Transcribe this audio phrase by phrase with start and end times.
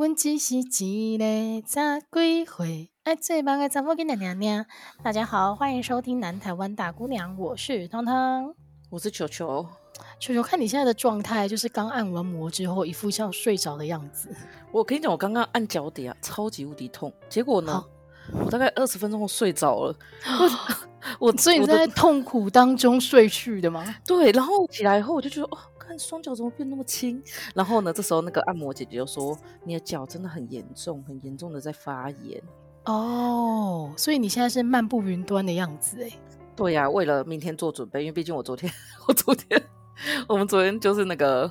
[0.00, 0.62] 阮只是一
[1.18, 1.22] 个
[1.66, 4.64] 十几岁爱做梦的查某囡仔娘娘。
[5.02, 8.54] 大家好，欢迎收听《南台湾大姑娘》，我是汤汤，
[8.88, 9.66] 我是球球。
[10.18, 14.34] 球球，看你现在的状态，就是刚按完摩之后，一副像睡着的样子。
[14.72, 17.84] 我跟你讲，我刚刚按脚底啊，超级无敌痛，结果呢，
[18.46, 19.94] 我大概二十分钟后睡着了。
[21.20, 23.84] 我所以你在痛苦当中睡去的吗？
[24.06, 25.58] 对，然后起来以后我就觉得哦。
[25.90, 27.20] 看双脚怎么变那么轻？
[27.52, 29.36] 然后呢，这时候那个按摩姐姐就说
[29.66, 32.40] ：“你的脚真的很严重，很严重的在发炎。”
[32.86, 36.10] 哦，所以你现在是漫步云端的样子哎。
[36.54, 38.72] 对呀、啊，为了明天做准备，因为毕竟我昨天，
[39.08, 39.60] 我昨天，
[40.28, 41.50] 我们昨天就是那个。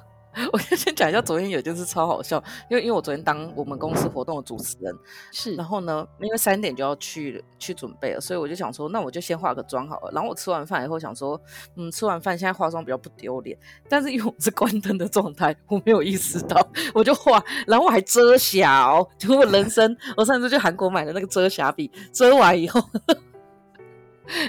[0.51, 4.95] 我先先讲一下，昨天有件事超好笑，因为因为我昨天当我们公司活动的主持人，
[5.31, 10.11] 是，然后呢，因为三点就要去去准备了，所以我就想说，那我就先化个妆好了。
[10.13, 11.39] 然后我吃完饭以后想说，
[11.75, 13.57] 嗯，吃完饭现在化妆比较不丢脸，
[13.87, 22.81] 但是因为我是关灯的状态，我没有意识到，我就化，然后我还遮瑕，就我人生我上次去韩国买的那个遮瑕笔，遮完以后。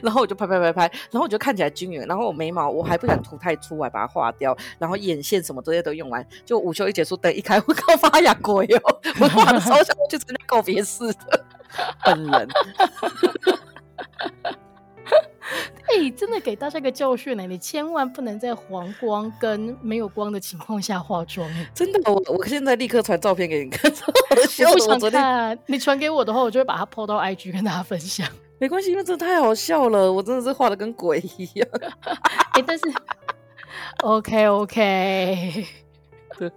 [0.02, 2.00] 然后我就拍拍拍拍，然后我就看起来均匀。
[2.06, 4.56] 然后我眉毛我还不敢涂太粗，我还把它画掉。
[4.78, 9.00] 然后眼线什么这些都用完，就午休一结束，灯一开，我靠发芽鬼哦！
[9.20, 11.44] 我画的超像去参加告别式的
[12.04, 12.48] 本人。
[15.88, 21.50] 哎、欸，真的给大家一个教训呢，你千万不能在黄光跟没有光的情况下化妆。
[21.74, 23.90] 真的，我我现在立刻传照片给你看。
[23.90, 28.28] 我不想看，你传给我的话，我就会把它 po 到 IG 跟大家分享。
[28.60, 31.68] 没关系，因为真的太好笑了，我真的是画的跟鬼一样。
[31.72, 32.84] 哎、欸，但是
[34.02, 35.66] ，OK OK，
[36.38, 36.52] 对。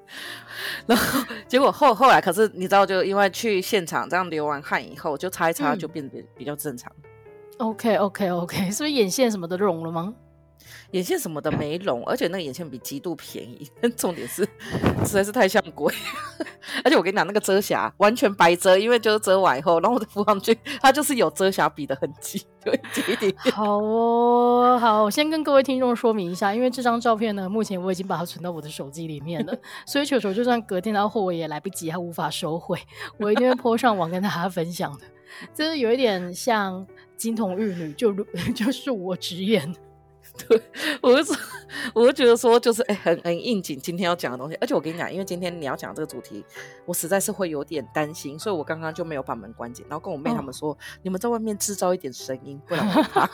[0.85, 6.91] 然后结果后后来，可是你知道，就因为去现场这样流完汗以后，就擦一擦就变得比较正常。
[7.57, 10.13] 嗯、OK OK OK，是不是眼线什么的融了吗？
[10.93, 13.69] 眼线什么的没融，而且那个眼线笔极度便宜。
[13.95, 14.43] 重点是
[15.05, 15.93] 实在是太像鬼，
[16.83, 23.53] 而且我跟你讲，那个遮瑕完全白遮，因为就是遮完以后，然后我的敷上去，它就是有遮瑕笔的痕迹，对，一点点。
[23.53, 29.55] 好哦，好，我先跟各位听众说明一下，因为这张照片呢，目前我已经把它存到我的手机里面了，
[29.85, 32.79] 所以球球就算隔天到货，我也来不及，他无法收回，
[33.17, 34.99] 我一定会 po 上网跟大家分享的。
[35.53, 36.85] 就是有一点像
[37.17, 38.13] 金童玉女，就
[38.53, 39.73] 就是我直言。
[40.35, 40.59] 对，
[41.01, 41.35] 我就说，
[41.93, 44.57] 我就觉得说，就是哎、欸，很很应景，今天要讲的东西。
[44.59, 46.43] 而且我跟你讲，因为今天你要讲这个主题，
[46.85, 53.29] 我实在是会有点担心，所以我刚刚就没有把门关紧，然后跟我妹他们说，哦、你们在外面制造一点声音，不然我怕。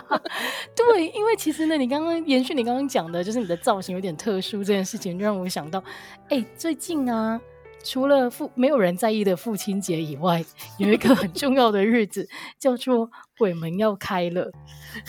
[0.76, 5.82] 对，因为其实呢，你刚刚延续你刚刚讲的，就是你的造型有点特殊这件事情，就让我想到，
[6.28, 7.40] 哎、欸，最近啊，
[7.82, 10.44] 除了父没有人在意的父亲节以外，
[10.76, 12.28] 有一个很重要的日子
[12.58, 14.52] 叫做鬼门要开了，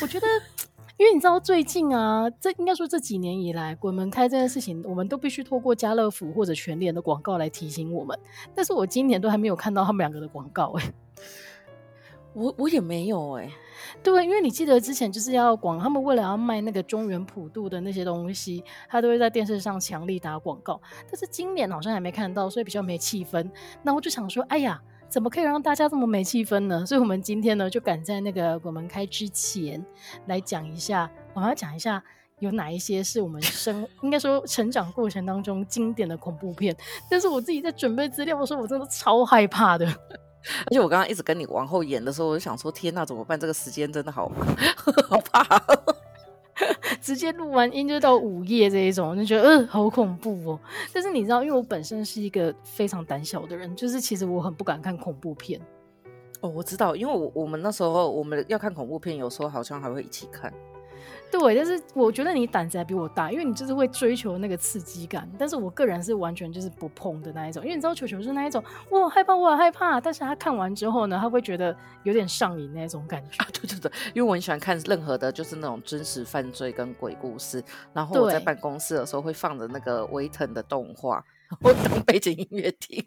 [0.01, 0.25] 我觉得。
[0.99, 8.19] 因为你知道最近啊，这应该说这几年以来，鬼门开这件事情，我们都必须透过家乐福或者全联的广告来提醒我们。
[8.53, 10.93] 但是我今年都还没有看到他们两个的广告哎、欸，
[12.35, 13.51] 我我也没有哎、欸，
[14.03, 20.81] 对，因为你记得之前就是要广，他们为了要卖那个中原普渡的那些东西，他都会在电视上强力打广告。
[21.09, 23.49] 但是今年好像还没看到，所以比较没气氛。
[23.83, 24.81] 那我就想说，哎呀。
[25.09, 26.85] 怎么可以让大家这么没气氛呢？
[26.85, 29.83] 所以，我们今天呢，就赶在那个鬼门开之前
[30.27, 32.01] 来讲一下，我们要讲一下
[32.39, 36.75] 有哪一些是我们生 应该说成长过程当中经典的恐怖片。
[37.09, 39.85] 但是我自己在准备资料的时候，我真的超害怕的。
[39.87, 43.37] 而且我刚刚一直跟你往后演的时候，我就想说：天哪，怎么办？
[43.39, 44.31] 这个时间真的好
[45.09, 45.61] 好怕。
[47.01, 50.59] 直接录完音就到午夜这一种，就觉得、呃、好恐怖哦。
[50.93, 55.59] 但是你知道，因为我本身是一个非常胆小的人，就是其实我很不敢看恐怖片。
[56.41, 60.53] 哦，我知道，因为我我们那时候我们要看恐怖片，有时候好像还会一起看。
[61.31, 65.29] 对，但是我觉得你胆子还比我大，因为你就是会追求那个刺激感。
[65.37, 70.01] 但是我个人是完全就是不碰的那一种，因为你知道球球是那一种，我害怕，我害怕。
[70.01, 73.37] 但是他看完之后呢，他会觉得有点上瘾那种感觉。
[73.43, 77.63] 啊，对对对，因为我很喜欢看任何的，就是那种真实犯罪跟鬼故事。
[77.93, 81.23] 然后我在办公室的时候会放着那个威腾的动画，
[81.61, 83.05] 我当背景音乐听。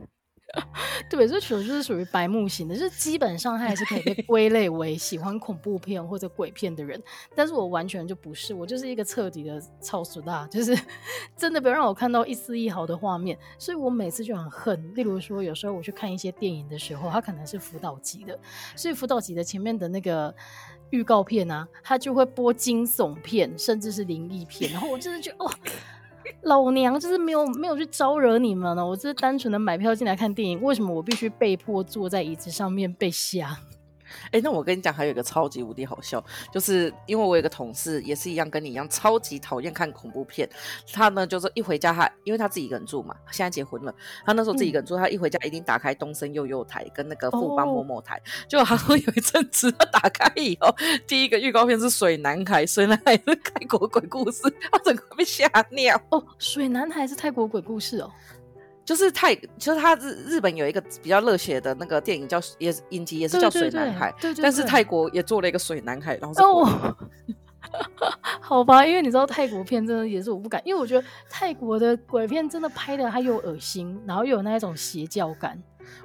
[1.08, 7.02] 对，这球就是属于白目型的，就是基本上他还是可以被 归类为喜欢恐怖片或者鬼片的人，
[7.34, 10.78] 但是我完全就不是，我就是一个彻底的超俗大，就是
[11.36, 14.94] 真的不要让我看到一丝一毫的画面，所以我每次就很恨。
[14.94, 18.38] 例如说，有时候我去看一些电影的时候，它可能是辅导级的，
[18.76, 20.34] 所以辅导级的前面的那个
[20.90, 25.50] 预告片啊，它就会播惊悚片，甚至是灵异片，然后我真的觉得哦。
[26.42, 30.60] 老娘就是没有没有去招惹你们呢，我只是单纯的买票进来看电影。
[30.62, 33.58] 为什么我必须被迫坐在椅子上面被吓？
[34.26, 36.22] 哎、欸，那我跟你讲，还有一个超级无敌好笑，
[36.52, 40.48] 就是因为我有个同事也是一样，跟你一样超级讨厌看恐怖片。
[40.92, 43.94] 他呢，就是一回家他，他因为他自己一个人住嘛，现在结婚了。
[44.24, 48.20] 他那时候自己一个人住，嗯、他一回家一定打开东森幼幼台跟那个富邦某某台。
[48.48, 50.74] 结果他说有一阵子他打开以后，
[51.06, 56.00] 第一个预告片是水男孩，水男孩是泰国鬼故事，他整个被吓尿。
[56.10, 58.10] 哦，水男孩是泰国鬼故事哦。
[58.84, 66.96] 就是泰，就是他日日本有一个比较热血的那个电影叫也是影集，也是叫水男孩，对对但是泰国也做了一个水男孩，然后是哦，
[68.40, 75.56] 好吧，因为你知道泰国片真的也是我不敢，因为我觉得泰国的鬼片真的拍的还有恶心，然后又有那一种邪教感，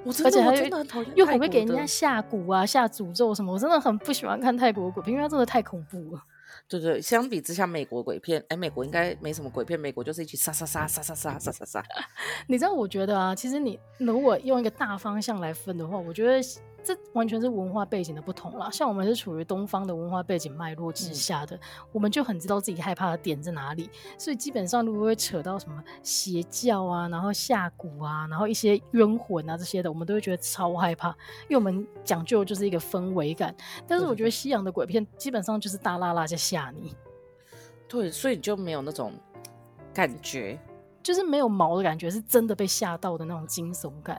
[0.04, 6.22] 我真的，而且还真的很讨厌，又很会给人家下蛊啊、下诅咒什么，我真的很不喜欢看泰国鬼片，因为它真的太恐怖了。
[6.68, 11.84] 对对，相比之下，美国鬼片，哎，美国应该没什么鬼片，美国就是一起杀杀杀杀杀杀杀杀杀。
[12.46, 16.40] 你知道，我觉得啊，其实你如果用一个大方向来分的话，我觉得。
[16.82, 21.60] 这完全是文化背景的不同啦，像我们是处于东方的文化背景脉络之下的，嗯、
[21.92, 31.08] 我们就很知道自己害怕的点在哪里，所以基本上如果会扯到什么邪教啊，然后下蛊啊，然后一些冤魂啊这些的，我们都会觉得超害怕，
[31.42, 33.54] 因为我们讲究就是一个氛围感。
[33.86, 36.94] 但是我觉得西洋的鬼片基本上就是大剌剌在吓你，
[37.86, 39.12] 对，所以你就没有那种
[39.92, 40.58] 感觉，
[41.02, 44.18] 就是没有毛的感觉，是真的被吓到的那种惊悚感。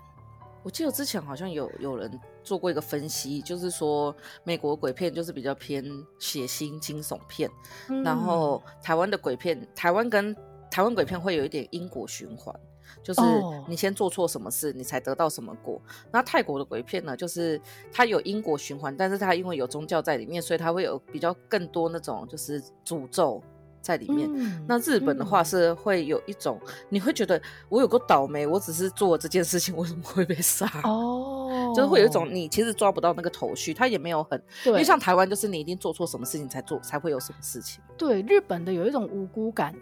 [0.64, 5.84] 我记得之前好像有有人做过一个分析，就是说美国鬼片就是比较偏
[6.20, 7.50] 血腥惊悚片，
[7.90, 10.36] 嗯、然后台湾的鬼片，台湾跟
[10.70, 12.54] 台湾鬼片会有一点因果循环，
[13.02, 13.22] 就是
[13.68, 15.82] 你先做错什么事，你才得到什么果。
[16.12, 17.60] 那、哦、泰国的鬼片呢，就是
[17.92, 23.42] 它有因果循环，但是它因为有宗教在里面，所以它会有比较更多那种就是诅咒。
[23.82, 30.70] 在里面，嗯、那日本的话是会有一种，嗯、你会觉得我有个倒霉，我只是做这件事情，为什么会被杀？
[30.84, 37.82] 哦， 就是会有一种你其实抓不到那个头绪，他也没有很，对因为像台湾就是你一定做错什么事情才做，才会有什么事情。
[37.98, 39.74] 对，日本的有一种无辜感，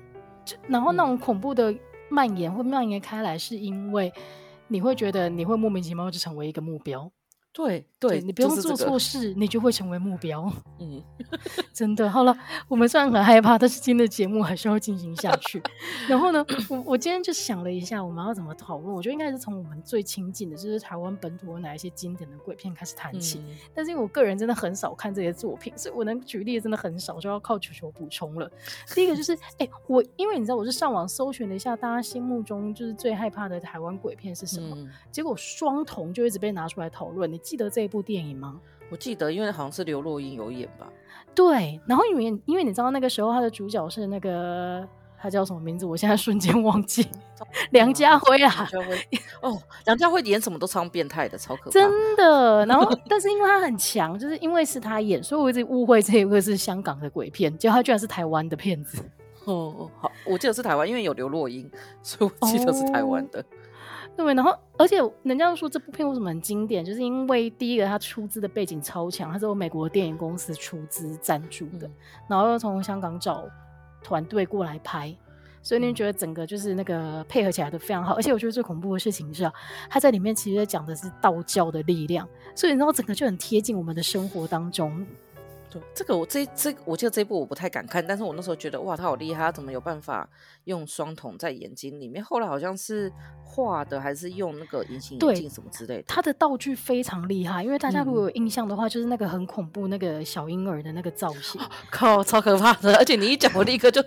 [0.67, 1.73] 然后那种恐怖的
[2.09, 4.13] 蔓延会蔓延开来，是因为
[4.67, 7.11] 你会觉得你会莫名其妙就成为一个目标。
[7.53, 10.51] 对对，你不用做错事，你就会成为目标。
[10.79, 11.01] 嗯，
[11.73, 12.07] 真的。
[12.07, 15.59] 好了，我们虽然很害怕，但是今天的节目还是要进行下去。
[16.07, 18.93] 然后呢，我我今天就想了一下，我们要怎么讨论？
[18.93, 23.39] 我觉得应该是从我们最亲近的，就是台湾本土的哪一些经典的鬼片开始谈起。
[23.39, 28.47] 嗯、但是因为我个人真的很少看这些作品，所以我能举例的真的很少，就要靠球球补充了。
[28.93, 34.75] 第一个就是，哎、欸，我因为你知道，我是上网搜寻了一下，大家心目中就是最害怕的台湾鬼片是什么？
[34.77, 37.31] 嗯、结果双瞳就一直被拿出来讨论。
[37.31, 38.59] 你记得这一部电影吗？
[38.91, 40.87] 我记得，因为好像是刘若英有演吧。
[41.33, 44.87] 对，然后因为因为你知道那个时候他的主角是那个
[45.19, 45.85] 他叫什么名字？
[45.85, 47.05] 我现在瞬间忘记。
[47.71, 49.07] 梁家辉啊，梁家辉
[49.41, 51.71] 哦，梁家辉演什么都超变态的，超可怕。
[51.71, 52.65] 真的。
[52.65, 59.03] 然后，但是因为他很强，就是因为是他演，所以我一直误会这一个是香港的鬼片，结果他居然是台湾的片子。
[59.45, 61.69] 哦，好，我记得是台湾，因为有刘若英，
[62.01, 63.41] 所以我记得是台湾的。
[63.41, 63.45] 哦
[64.17, 71.91] 对，然后而且人家说这部片为什么很经典，就是因为第一个它出资的背景超强，它是由美国电影公司出资赞助的，嗯、
[72.27, 73.45] 然后又从香港找
[74.03, 75.15] 团队过来拍，
[75.61, 78.15] 所以你觉得整个就是那个配合起来都非常好。
[78.15, 79.53] 而且我觉得最恐怖的事情是啊，
[79.87, 85.05] 它在里面其实讲的是道教的力量，所以然后整个就很贴近我们的生活当中。
[85.69, 90.27] 对，这个我这这我记得这一部我不太敢看，但是我那时候觉得哇，他好厉害，他怎么有办法
[90.63, 92.23] 用双瞳在眼睛里面？
[92.23, 93.11] 后来好像是
[93.43, 96.03] 画的，还是用那个隐形眼镜什么之类的。
[96.07, 101.59] 他的道具非常厉害，因为大家如果有印象的话，嗯、就是那个很恐怖那个小婴儿的那个造型，
[101.91, 102.95] 靠，超可怕的！
[102.95, 104.01] 而且你一讲，我立刻就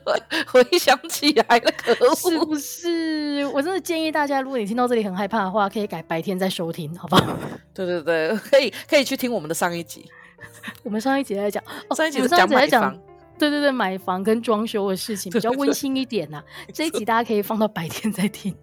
[0.47, 3.45] 回想起来了，可恶，是不是？
[3.53, 7.37] 我真的建议大家，如果你听到这里很害怕的话，可以改白天再收听，好不好？
[7.75, 10.07] 对对对，可以可以去听我们的上一集。
[10.83, 12.97] 我们上一集在讲，哦、上一集在讲买房，
[13.39, 16.45] 对对对，买房跟装修的事情比较温馨一点呐、 啊。
[16.73, 18.55] 这一集大家可以放到白天再听。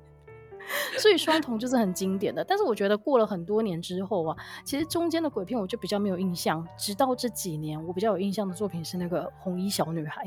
[0.99, 6.67] 所以双瞳就是很经典的，但是我觉得过了很多年之后啊，其实中间的鬼片我就比较没有印象。
[6.77, 10.25] 直到这几年，我比较有印象的作品是那个《红衣小女孩》。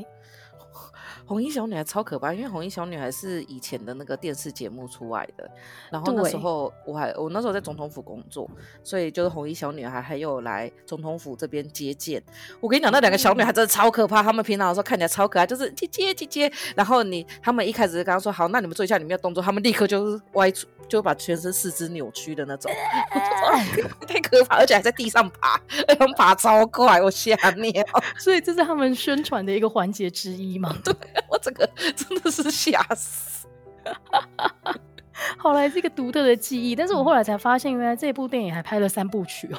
[1.25, 5.49] 红衣小女孩超可怕，因为红衣小女孩是以前的那个电视节目出来的。
[5.89, 8.49] 然后那时候我还我那时候在总统府工作，
[8.83, 12.21] 所以就是红衣小女孩还有来总统府这边接见。
[12.59, 14.21] 我跟你讲，那两个小女孩真的超可怕。
[14.21, 16.51] 她们平常的时候看起来超可爱，就是姐姐姐姐。
[16.75, 22.71] 然后你他们一开始就跟她说好，那你们做一下你们的动作，他们立刻就是歪出，就把全身四肢扭曲的那种，
[24.07, 25.59] 太可怕，而且还在地上爬，
[25.97, 27.71] 他们爬超快，我吓尿。
[28.17, 30.75] 所以这是他们宣传的一个环节之一嘛？
[30.83, 30.93] 对。
[31.29, 33.47] 我整个真的是吓死！
[35.37, 39.57] 后来是一个独特的记忆，但是我后来才发现，原来这部电影还拍了三部曲哦。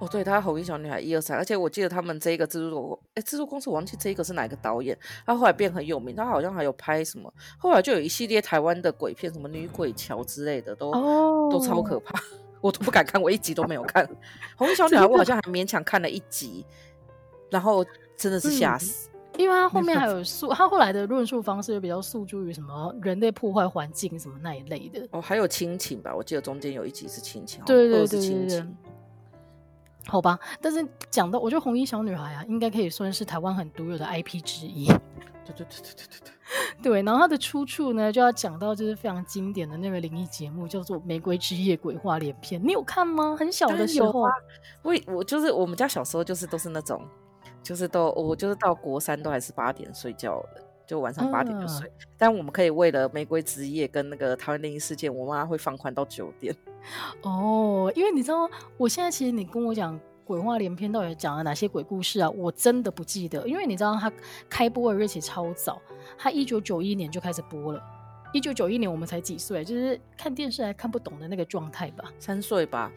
[0.00, 12.22] 哦，对，他红衣小女孩一二三，而且我记得他们这一个制作，哎，制作公司我忘记这一个是哪一个导演，他后来变很有名，他好像还有拍什么，后来就有一系列台湾的鬼片，什么女鬼桥之类的，都、哦、都超可怕，
[12.60, 14.08] 我都不敢看，我一集都没有看。
[14.56, 16.64] 红衣小 女孩我好像还勉强看了一集，
[17.50, 17.84] 然后
[18.16, 25.06] 真的是吓死、嗯，因为他后面还有诉， 他后来的论述方式就比较诉诸于什么人类破坏环境什么那一类的。
[25.12, 28.66] 哦，还有亲情吧，我记得中间有一集是亲情，对对对对对，对。
[30.06, 34.86] 好吧，但是讲到，我觉得红衣小女孩啊，应该可以算是台湾很独有的 IP 之一。
[34.86, 36.06] 对对对对对
[36.82, 37.02] 对对。
[37.02, 42.58] 然后它的出处呢，就要讲到就是非常经典的那个灵异节目，叫做《玫瑰之夜鬼话连篇》。
[42.64, 43.36] 你有看吗？
[43.38, 44.32] 很小的时候，啊、
[44.82, 47.02] 我我就是我们家小时候就是都是那种，
[47.68, 51.86] 就是都我就是到国三都还是八点睡觉的，就晚上八点就睡。
[51.86, 56.56] 嗯、但我们可以为了《玫瑰之夜》跟那个台湾灵异事件，我妈会放宽到九点。
[57.20, 58.48] 哦，因为你知道，
[58.78, 62.30] 我现在其实你跟我讲鬼话连篇到底讲了哪些鬼故事啊？
[62.30, 64.10] 我真的不记得，因为你知道它
[64.48, 65.78] 开播的日期超早，
[66.16, 67.82] 它一九九一年就开始播了。
[68.32, 72.90] 一九九一年我们才几岁，就是看电视还看不懂的那个状态吧，三岁吧。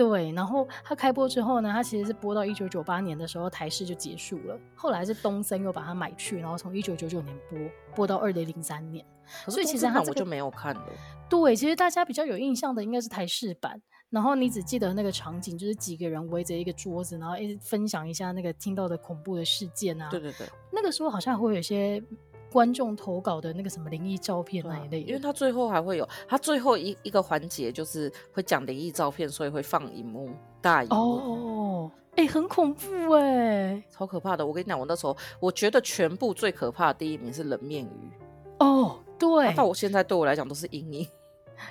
[0.00, 7.58] 对，然后它开播之后呢，它其实是播到一九九八年的时候台视就结束了，后来是东森又把它买去，然后从一九九九年播
[7.94, 9.04] 播到二零零三年。
[9.46, 10.82] 所以其实它、这个、我就没有看了。
[11.28, 13.78] 对，其实大家比较有印象的应该是台视版，
[14.08, 20.08] 然后你只记得那个场景，就是几个人围着一个桌子，然后一直分享一下那个听到的恐怖的事件啊。
[20.10, 22.02] 对对对，那个时候好像会有一些
[22.50, 30.30] 观众投稿的那个什么灵异照片那一类，因为他最后还会有他最后一一个环节就是会讲灵异照片，所以会放荧幕
[30.60, 34.46] 大荧幕哦，哎、欸，很恐怖哎、欸，超可怕的。
[34.46, 38.10] 我跟你讲，我那时候我觉得全部最可怕的第一名是冷面鱼
[38.58, 38.98] 哦。
[39.18, 41.06] 对，到我现在对我来讲都是阴影。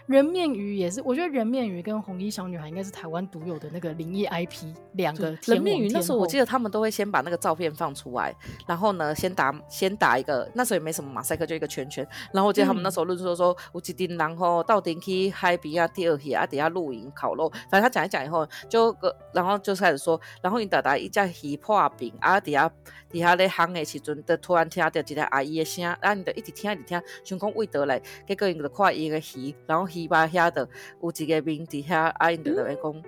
[0.06, 5.90] 人面鱼也是，我觉得人面鱼跟红衣小女孩应该是台湾独有的那个灵异 IP，两个人面鱼。
[5.90, 8.36] 那时候我记得他们都会先把那个照片放出来，
[8.68, 12.08] 然后呢，先打先打一个，那时候也没什么马赛克，就一个圈圈。
[12.34, 17.50] 然后我记得他们那时候论述说，有一群人后到顶去海边啊钓鱼啊，底下露营烤肉。
[17.70, 22.72] 反正他讲一讲以后，就个然后就开始说，然后你打打一架鱼破冰啊，底下
[23.10, 29.90] 底下咧烘的时阵，就突然听到一个阿姨的声，然后你就一直听一直听，想讲味道来，结果因就看伊个鱼，然后。
[29.90, 30.68] 鱼吧遐的
[31.02, 33.04] 有一个名底下阿英就在讲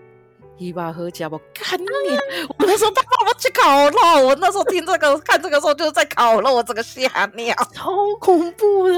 [0.57, 1.39] 鱼吧好吃不？
[1.53, 1.85] 看你，
[2.57, 8.95] 我那时候他爸爸去烤肉，我那时候听这个看这个时候就是在烤肉，我这个吓尿，超恐怖的。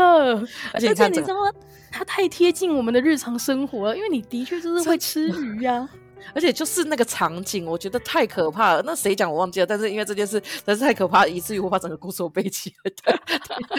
[0.73, 1.51] 而且你知道吗？
[1.91, 5.89] 它太贴近我们的日常生活了，因为你的确就是会吃鱼呀、啊。
[6.33, 8.83] 而且就是那个场景，我觉得太可怕了。
[8.85, 9.65] 那谁讲我忘记了？
[9.65, 12.91] 但是因为这件事，真是太可怕，以至于我把整个故事都背起来。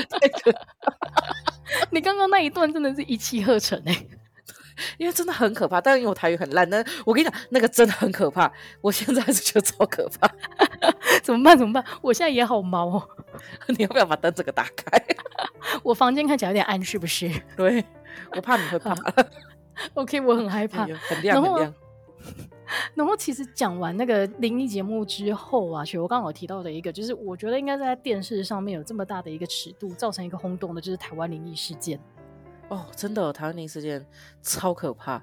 [0.09, 0.93] 太可怕！
[1.91, 4.09] 你刚刚那一段真的是一气呵成哎、欸，
[4.99, 5.81] 因为真的很可怕。
[5.81, 8.51] 但是因为我台语很烂，那我跟你讲，那个真的很可怕。
[8.81, 10.31] 我现在还是觉得超可怕。
[11.23, 11.57] 怎么办？
[11.59, 11.85] 怎么办？
[12.03, 13.09] 我现在也好毛哦。
[13.67, 15.05] 你要不要把灯整个打开？
[15.83, 17.31] 我房间看起来有点暗，是不是？
[17.57, 17.85] 对，
[18.37, 18.95] 我怕你会怕。
[19.95, 20.85] OK，我很害怕。
[20.85, 21.75] 很亮，很亮。
[22.95, 32.01] 然后其实讲完那个灵异节目之后啊，其实我刚刚有提到的一个，就是我觉得应该在电视上面有这么大的一个尺度，造成一个轰动的，就是台湾灵异事件。
[32.69, 34.05] 哦，真的，台湾灵异事件
[34.43, 35.23] 超可怕，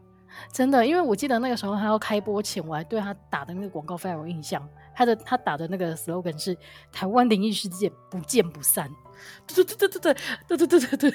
[0.53, 4.65] 真的，因为我记得那个时候他要开播前，我还对他打的那个广告非常有印象，
[4.95, 6.55] 他的他打的那个 slogan 是
[6.93, 8.89] “台湾灵异事件不见不散”，
[9.47, 10.13] 对对对对对
[10.47, 11.11] 对对对对对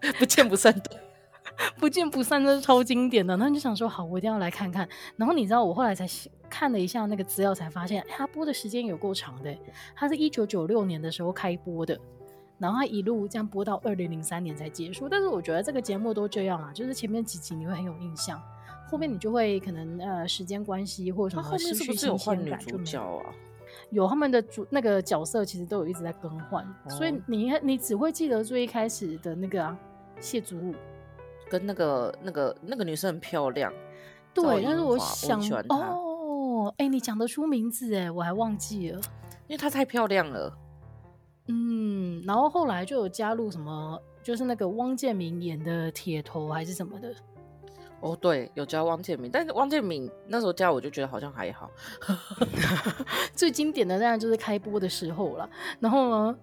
[0.00, 1.07] 对，不见不散的。
[1.76, 3.36] 不见不散，这是超经典的。
[3.36, 4.88] 然后你就想说，好，我一定要来看看。
[5.16, 6.06] 然后你知道，我后来才
[6.48, 9.56] 看了一下那个资料，才发现它播的时间有够长的。
[9.94, 11.98] 它是一九九六年的时候开播的，
[12.58, 15.08] 然后它一路这样播到二零零三年才结束。
[15.08, 18.40] 但是我觉得这个节目都这样啊，就是前面几集你会很有印象，
[18.88, 23.34] 后面你就会可能呃时间关系或者什么失去新鲜感，就没有啊。
[23.90, 29.76] 有他们的主那个角色其实都有一直在更换，哦、所以你你只会记得最一开始的那个啊
[30.20, 30.74] 谢祖武。
[31.48, 33.72] 跟那个那个那个女生很漂亮，
[34.34, 39.00] 对，但是我想我哦，哎、欸，你讲得出名字哎，我还忘记了，
[39.46, 40.52] 因为她太漂亮了。
[41.46, 47.14] 嗯，然后后来就有加入什么，就是那个汪建明演的铁头还是什么的。
[48.00, 51.70] 哦，对，有加汪建明，但是汪建明那时候加我就觉得好像还好。
[53.34, 55.50] 最经典的当然就是开播的时候了，
[55.80, 56.38] 然后呢？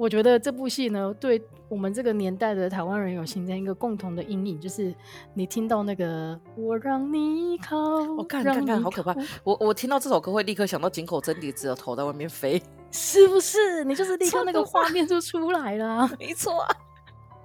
[0.00, 1.38] 我觉得这部戏呢，对
[1.68, 4.94] 我们这个年代的台湾人有形成一个共同的阴影，就是
[5.34, 7.76] 你听到那个“我让你靠”，
[8.16, 9.14] 我看看看，好可怕！
[9.44, 13.84] 我我听到这首歌会立刻想到井口真理子的头在外面飞， 是不是？
[13.84, 16.74] 你就是立刻那个画面就出来了， 没错啊。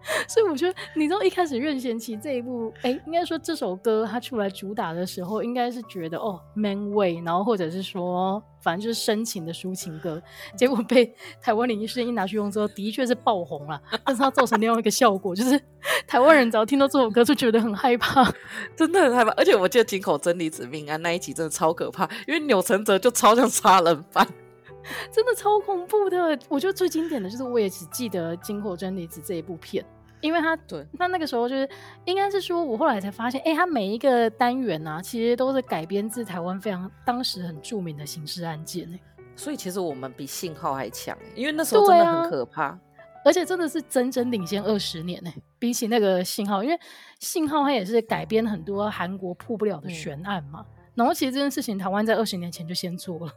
[0.27, 10.21] 所以我觉得，你知道一开始任贤齐这一部，哎、欸，应该说这首歌他出来主打的时候，应该是觉得哦，man way，然后或者是说，反正就是深情的抒情歌，
[10.55, 15.59] 结果被台湾灵异事件一拿去用之后，的确是爆红了，但是它造成另外一个效果，就是
[16.07, 18.23] 台湾人只要听到这首歌就觉得很害怕，
[18.77, 19.31] 真的很害怕。
[19.31, 24.27] 而且我记得井口真理子命案那一集真的超可怕，因为钮承泽就超像杀人犯。
[25.11, 29.83] 真的超恐怖的，我觉得最经典的就是我也只记得《井口真理子》这一部片，
[30.21, 31.69] 因为他对，那那个时候就是
[32.05, 38.99] 应该是说，我后来才发现，哎、欸，他每一个单元啊，其实都是改编自台湾非常当时很著名的刑事案件，
[39.35, 42.79] 所以其实我们比信号还强，因为那时候真的很可怕，啊、
[43.23, 46.79] 而且真的是整整领先二十年呢，比起那个信号，因为
[47.19, 53.31] 信号它也是改编很多韩国破不了的悬案嘛，嗯、然后其实这件事情台湾在二十年前就先做了。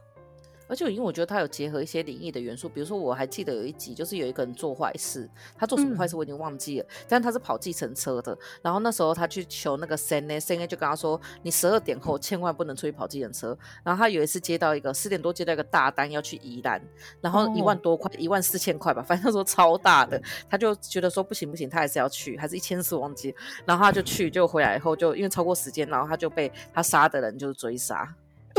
[0.69, 8.37] 而且因为我觉得他有结合一些灵异的元素，比如说我还记得有一集，就是有一个人做坏事，他做什么坏事我已经忘记了，嗯、但他是跑计程车的。
[8.61, 16.79] 然后那时候他去求那个 CNA，CNA 就跟他说：“你十二点后千万不能出去跑计程车。”然后他有一次接到一个四点多接到一个大单要去宜兰，
[17.19, 23.33] 然后一万多块，一、哦、万四千块吧，反正他说超大的，他就觉得说不行不行，他还是要去，还是一千四忘记。
[23.65, 28.07] 然后他就去，就回来以后就因为超过时间，然后他就被他杀的人就是追杀。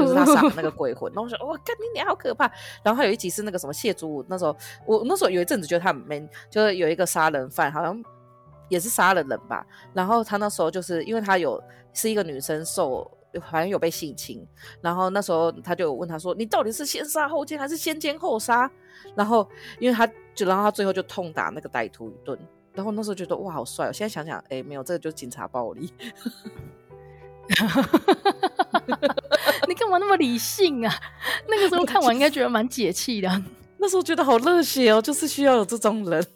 [0.00, 2.50] 就是他杀的那个 鬼魂，然后我说哇，干你娘好可怕！
[2.82, 8.02] 然后还有一集是那个什么谢祖武，那时候我那时候有一阵子觉得他很 man，就是有一个杀人犯，好像
[8.68, 9.66] 也是杀了人吧。
[9.92, 14.46] 然后他那时候就是因为他有是一个女生受，好像有被性侵，
[14.80, 18.70] 然后那时候他就问他说：“你到底是先杀后奸还是先奸后杀？”
[19.16, 22.38] 然后因为他就然后他最后就痛打那个歹徒一顿，
[22.74, 23.92] 然后那时候觉得哇好帅哦！
[23.92, 25.92] 现在想想，哎，没有这个就是警察暴力。
[29.70, 30.92] 你干嘛那么理性啊？
[31.48, 33.42] 那个时候看完应该觉得蛮解气的。
[33.78, 36.26] 那时候觉得好热血哦，就是需要有这种人。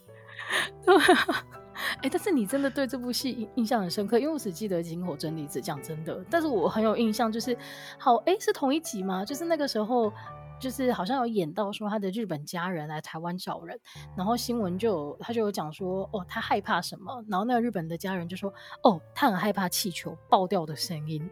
[1.97, 6.23] 哎、欸，但是你真的对这部戏印象很深刻，因为我只记得井口真理子，讲真的。
[6.29, 7.55] 但是我很有印象，就是
[7.99, 9.25] 好哎、欸，是同一集吗？
[9.25, 10.11] 就是那个时候。
[10.57, 13.77] 就是好像有演到说他的日本家人来台湾找人，
[14.15, 18.51] 然后新闻就有他就有讲说哦，他害怕什么，然后那个日本的家人就说
[18.81, 21.29] 哦，他很害怕气球爆掉的声音，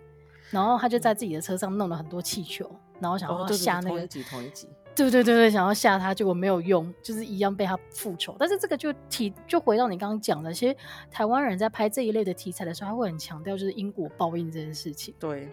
[0.53, 2.69] 然后他就在自己的车上弄了很多气球，
[2.99, 8.35] 然后想要吓那个、哦、同一集同一集，对对对对，想要吓他，结果没有用，就是一样被他复仇。
[8.37, 10.75] 但是这个就提就回到你刚刚讲的，其实
[11.09, 15.13] 台湾人在拍这一类的题材的时候，他会很强调就是因果报应这件事情。
[15.19, 15.49] 对。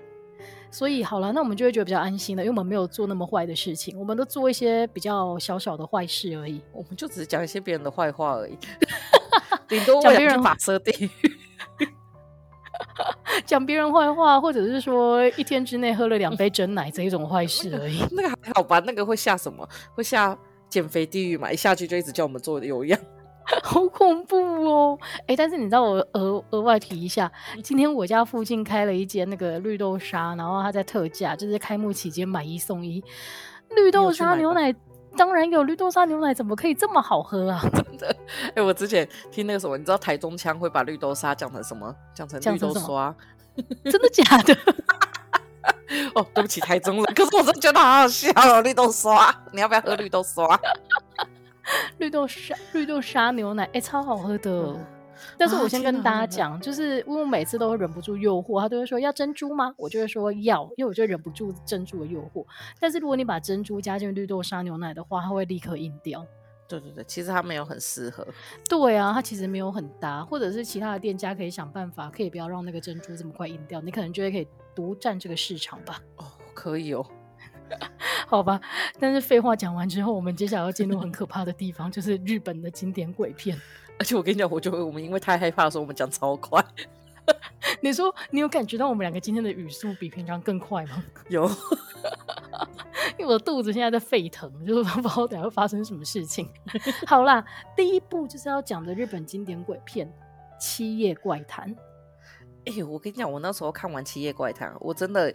[0.71, 6.63] 所以好了，那我们就会觉得比较安心了，因为我们没有做那么坏的事情，我们都做一些比较小小的坏事而已。
[6.73, 8.57] 我们就只是讲一些别人的坏话而已，
[9.69, 11.30] 顶多讲别人马车地狱，
[13.51, 18.01] 讲别人坏话，或者是说一天之内喝了两杯真奶这一种坏事而已。
[18.15, 18.81] 那个还好吧？
[18.87, 19.69] 那个会下什么？
[19.93, 21.51] 会下减肥地狱嘛？
[21.51, 22.97] 一下去就一直叫我们做有氧。
[23.65, 24.37] 好恐怖
[24.71, 24.97] 哦！
[25.23, 27.29] 哎、欸，但是你知道我额额外提一下，
[27.65, 33.03] 今天我家附近开了一间那个绿豆沙，然后它在特价，就是开幕期间买一送一。
[33.71, 34.73] 绿豆沙牛奶
[35.17, 37.61] 当然有，绿豆沙牛奶怎么可以这么好喝啊？
[37.75, 38.17] 真的？
[38.51, 41.93] 哎、欸，我之前听那个什么，你知道台中腔会把绿豆沙讲成什么？
[42.15, 43.13] 讲成绿豆刷？
[43.90, 44.57] 真的假的？
[46.14, 50.59] 哦，对不起，台中人，可是我真的觉得好好笑哦，绿豆沙， 你要不要喝绿豆沙？
[51.99, 54.51] 绿豆沙绿豆沙牛奶，哎、欸，超好喝的。
[54.51, 54.87] 嗯、
[55.37, 59.75] 但是我先跟大家讲，啊、就是因为我每次都会忍不住诱惑，他都会说要珍珠吗？
[59.77, 62.44] 我就会说要，因为我就忍不住珍珠的诱惑。
[62.81, 66.25] 但是如果你把珍珠加进绿豆沙牛奶的话，它会立刻硬掉。
[66.79, 68.27] 对对对，其实它没有很适合。
[68.69, 73.81] 对啊，它其实没有很搭，或者是其他的店家可以想办法，可以不要让那个珍珠这么快硬掉。
[73.81, 76.01] 你可能觉得可以独占这个市场吧？
[76.17, 77.05] 哦，可以哦。
[78.27, 78.61] 好吧，
[78.99, 83.61] 但是废话讲完之后，我们接下来要进入很可怕的地方，就是日本的经典鬼片。
[83.99, 86.65] 而且我跟你讲，我觉得我们因为太害怕的时候，我们讲超快。
[87.81, 91.05] 你说你有感觉到我们两个今天的语速比平常更快吗？
[91.29, 91.49] 有，
[93.21, 96.49] 因为我的肚子现在在沸腾， 就是不知道等下会发生什么事情。
[97.07, 97.45] 好啦，
[97.77, 100.07] 第一部就是要讲的日本经典鬼片
[100.59, 101.69] 《七夜怪谈》。
[102.67, 105.33] 哎、欸，我跟你讲，我那时候看完《七夜怪谈》，我真的。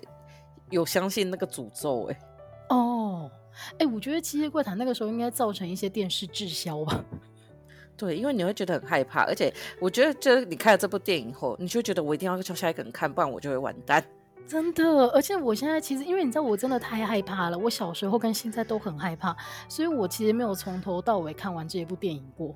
[0.71, 3.29] 有相信那个诅咒哎、欸、哦
[3.73, 7.05] 哎、欸，我觉得《七夜怪谈》那个时候应该造成一些电视滞销吧？
[7.95, 14.03] 对，因为你会觉得很害怕，而且我觉得就是你看了这部电影后，你就会觉得我一定要叫下一个人看，不然我就会完蛋。
[14.47, 19.35] 真的，而且我现在其实因为你知道我真的太害怕了，我小时候跟现在都很害怕，
[19.67, 22.55] 所以我其实没有从头到尾看完这一部电影过，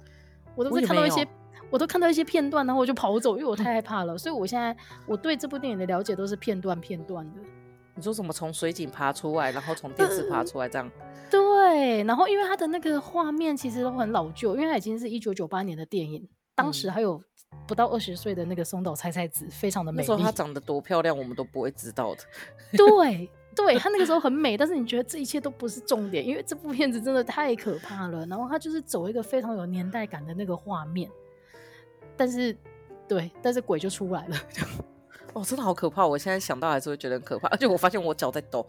[0.56, 1.28] 我都是看到一些，我，
[1.72, 4.76] 我都看到一些片段，然后我就跑走，因为我太害怕了，所以我现在
[5.08, 7.42] 我对这部电影的了解都是片段片段的。
[7.96, 8.32] 你说什么？
[8.32, 11.06] 从水井爬出来，然后从电视爬出来，这样、呃？
[11.30, 16.26] 对，然后因为它的那个画面其实都很老旧，因为它已经是一九九八年的电影，
[16.56, 17.22] 当时还有
[17.68, 20.02] 不到二十岁的那个松岛菜菜子，非常的美丽。
[20.02, 22.22] 那时候她长得多漂亮，我们都不会知道的。
[22.76, 28.26] 对，对，她那个时候很美，但是你觉得这一切都不是重点，因为这部片子真的太可怕了。
[28.26, 31.10] 然后她就是走一个非常有年代感的那个画面，
[32.18, 32.58] 但是，
[33.08, 34.38] 对，但是鬼就出来了。
[35.34, 36.08] 哦，真的好可怕！
[36.08, 38.66] 我现在想到还是会觉得很可怕，而且我发现我脚在抖。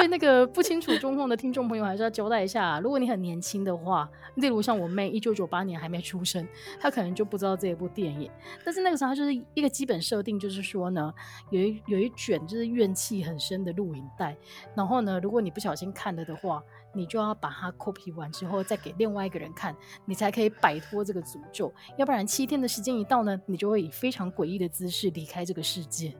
[0.00, 6.48] 对那个不清楚状况的听众朋友，还是要交代一下，如果你很年轻的话，例如像我妹，一九九八年还没出生，
[6.80, 8.30] 她可能就不知道这一部电影。
[8.64, 11.12] 但是那个时候，她就是一个基本设定，就是说呢，
[11.50, 14.34] 有一有一卷就是怨气很深的录影带，
[14.74, 16.62] 然后呢，如果你不小心看了的话。
[16.92, 19.72] 你就要把它 copy 完之后，再给另外一个人看，
[20.06, 21.72] 你才可以摆脱这个诅咒。
[21.96, 26.12] 要不然七天的时间一到呢，你就会以非常诡异的姿势离开这个世界。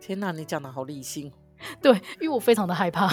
[0.00, 1.32] 天哪，你讲的好理性。
[1.80, 3.08] 对，因为我非常的害怕，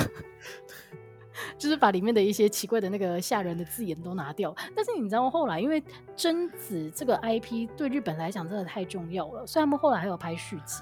[1.58, 4.56] 就是把里面的一些奇怪的那个吓人的字眼都拿掉。
[4.76, 5.84] 但是你知道后来，因为
[6.16, 10.82] 贞子这个 IP 对日本来讲真的太重要了，所以他们后来还有拍续集。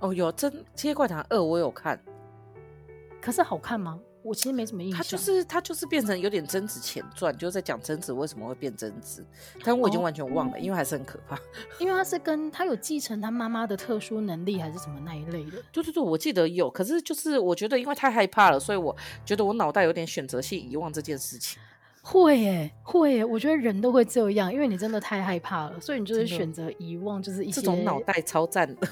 [0.00, 1.98] 哦，有《真七夜怪谈二》，我有看，
[3.20, 3.98] 可是好看吗？
[4.26, 9.24] 我其实没什么印象，他就是他就是变成有点贞子前传，就是在讲贞子为什么会变贞子，
[9.64, 11.38] 但我已经完全忘了，哦、因为还是很可怕。
[11.78, 15.62] 因为他是跟他有继承他妈妈的特殊能力还是什么那一类的？
[15.70, 21.60] 对对对，我记得有，可是就是我觉得因为太害怕了，所以我觉得我脑袋有点选择性遗忘这件事情。
[22.08, 28.88] 会耶，会耶，我觉得人都会这样，因为你真的太害怕了，所以你就是选择遗忘，就是一些这种脑袋超赞的。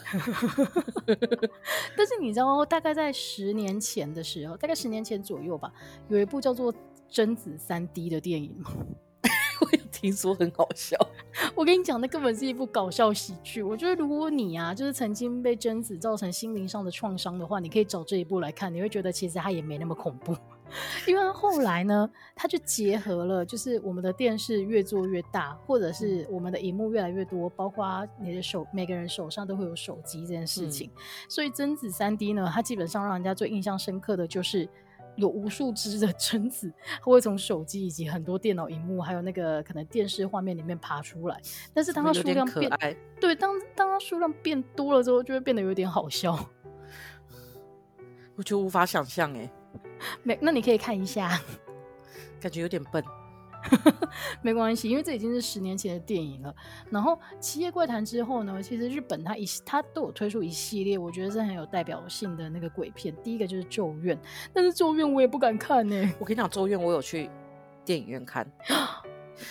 [1.96, 5.72] 但是你知道，大概在十年前的时候，大概十年前左右吧，
[6.08, 6.72] 有一部叫做
[7.08, 8.72] 《贞子三 D》的电影吗？
[9.62, 10.98] 我有听说很好笑。
[11.54, 13.62] 我跟你讲，那根本是一部搞笑喜剧。
[13.62, 20.36] 我觉得如果你啊，就是曾经被贞子造成心灵上的创伤的话，你可以找这一部来看，你会觉得其实它也没那么恐怖。
[21.06, 30.90] 因为后来呢，它就结合了，就是我们的电视越做越大，或者是我们的荧幕越来越多，包括你的手，每个人手上都会有手机这件事情。
[30.94, 34.68] 嗯、所以贞子三 D 呢，它基本上让人家最印象深刻的就是
[35.16, 41.40] 有无数只的贞子，它会从手机以及很多电脑荧幕，还有那个可能电视画面里面爬出来。
[41.72, 42.70] 但是当它数量变，
[43.20, 46.36] 对，当当它数量变多了之后，就会变得有点好笑。
[48.36, 49.48] 我就无法想象哎。
[50.22, 51.40] 没，那你可以看一下，
[52.40, 53.02] 感觉有点笨，
[54.42, 56.54] 没关系，因为这已经是十年前的电影了。
[56.90, 63.14] 然后《七夜怪谈》之后呢，其实日本它一它都有推出一系列，我觉得是很有代表性的那个鬼片。
[63.22, 64.16] 第一个就是《咒怨》，
[64.52, 65.96] 但是《咒怨》我也不敢看呢。
[66.18, 67.30] 我跟你讲，《咒怨》我有去
[67.84, 68.46] 电影院看。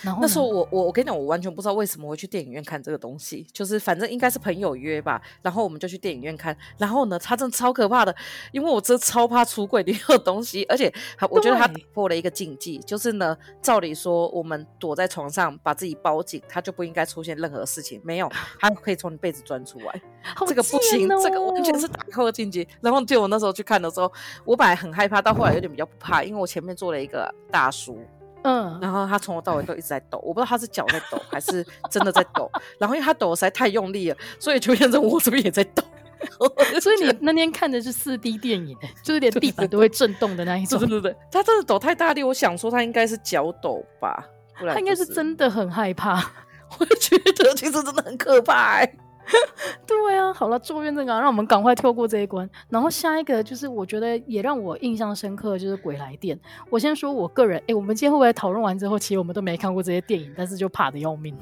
[0.02, 6.56] 然后那时候我我我跟你讲，我完全不知道为什么会去电影院看这个东西，就是反正应该是朋友约吧，然后我们就去电影院看。
[6.78, 8.14] 然后呢，他真的超可怕的，
[8.52, 10.92] 因为我真的超怕出柜里有东西，而且
[11.30, 18.00] 我觉得他破了一个禁忌，就是呢，照理说我们躲在床上把自己包紧，他就不应该出现任何事情。
[18.04, 20.02] 没有，他可以从你被子钻出来，
[20.40, 22.66] 哦、这个不行，这个完全是打破禁忌。
[22.80, 24.12] 然后就我那时候去看的时候，
[24.44, 27.98] 我本来很害怕，到后来有点比较不怕，因为我前面坐了一个大叔。
[28.44, 32.50] 嗯，然后他从头到尾都一直在抖，我不知道他是脚在抖还是真的在抖。
[32.78, 35.82] 然后因为他抖的实在太用力了，所以就变成我这边也在抖。
[36.80, 40.78] 所以你那天看的是四 D 电影，就是连地板都会震动的那一种。
[40.78, 44.24] 对对对，他真的抖太大力，我想说他应该是脚抖吧，
[44.58, 46.16] 不然、就是、他应该是真的很害怕。
[46.78, 48.98] 我觉得其实真的很可怕、欸。
[49.86, 52.48] 对啊，好了，咒怨这个、啊，让我们赶快跳过这一关。
[52.68, 56.36] 然后下一个就是，我觉得也让我印象深刻的就是《鬼来电》。
[56.70, 61.34] 我先说我个人，哎，我们今天会不会讨论完之后，其实我们都没看过这些电影，但是就怕的要命。《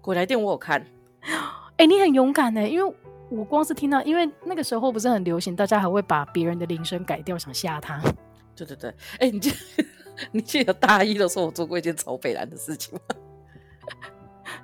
[0.00, 0.84] 鬼来电》我有看，
[1.78, 2.94] 哎，你很勇敢呢，因为
[3.30, 8.00] 我光是听到，因为那个时候不是很流行，大家还会把别人的铃声改掉，想吓他。
[8.54, 9.52] 对对对，哎，你记
[10.30, 13.00] 你记得大一的时候我做过一件超北烂的事情吗？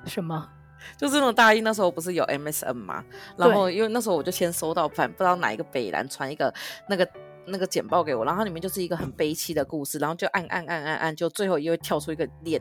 [0.04, 0.48] 什么？
[0.96, 3.04] 就是那种大一那时候不是有 MSN 嘛，
[3.36, 6.52] 然后因为那时候我就先收到，反不知道哪一个北兰传一个
[6.88, 7.08] 那个
[7.46, 12.60] 那个简报给我，然后里面就是一个很悲凄的故事，然后就按按按按按，就最后又会跳出一个脸，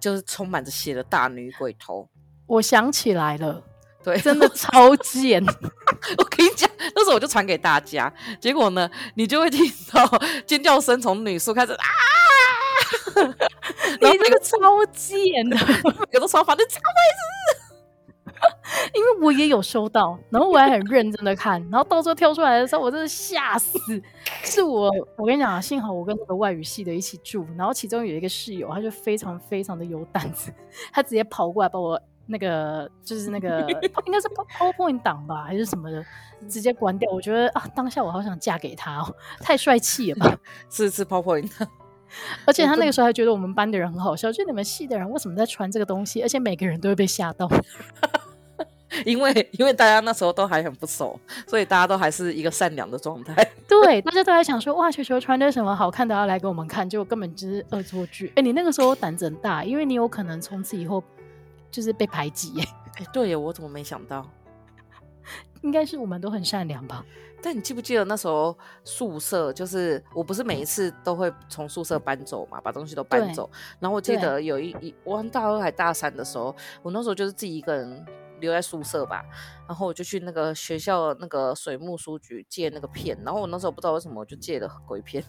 [0.00, 2.08] 就是充满着血的大女鬼头。
[2.46, 3.62] 我想起来了，
[4.04, 5.44] 对，真的超贱。
[6.18, 10.06] 我跟你讲，那时候我就传给大家，结果呢，你就会听到
[10.46, 11.84] 尖叫声从女宿开始啊，
[14.00, 14.56] 然后那个超
[14.92, 15.56] 贱的，
[16.12, 17.64] 有的时候反正超妹子。
[18.92, 23.78] 因为我也有收到，然后我还很认真的看，然后到时候跳出来的时候，我真的吓死。
[24.42, 30.52] 是我，我跟你讲啊，幸好我跟那个外语系的一起住，然后其中有一个室友，他就非常非常的有胆子，
[30.92, 33.60] 他直接跑过来把我那个就是那个
[34.04, 36.04] 应该是 PowerPoint 档吧，还是什么的，
[36.48, 37.10] 直接关掉。
[37.12, 40.36] 我觉得啊，当下我好想嫁给他哦，太帅气了吧？
[40.68, 41.50] 是是 PowerPoint。
[42.44, 46.22] 而且他那个时候还觉得我们班的人很好笑，就你们系的人为什么在穿这个东西？
[46.22, 47.50] 而且每个人都会被吓到，
[49.04, 53.34] 因为因为大家那时候都还很不熟，所以大家都还是一个善良的状态。
[53.66, 58.32] 对，大家都在想说，哇，球球穿的什么好看的要来给我们看，结果根本就是恶作剧。
[58.36, 61.02] 哎，你那个时候胆子很大，因为你有可能从此以后
[61.70, 62.52] 就是被排挤。
[62.60, 64.24] 哎，对呀，我怎么没想到？
[65.62, 67.04] 应该是我们都很善良吧。
[67.42, 73.50] 但你记不记得那时候宿舍，就是我不是每一次都会从宿舍搬走嘛，把东西都搬走。
[73.78, 78.06] 然后我记得有一一我大二还大三的时候，我那时候就是自己一个人
[78.40, 79.22] 留在宿舍吧。
[79.68, 83.14] 然后我就去那个学校那个水木书局借那个片。
[83.22, 85.22] 然后我那时候不知道为什么我就借了鬼片，